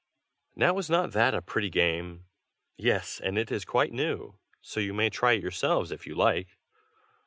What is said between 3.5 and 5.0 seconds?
is quite new, so you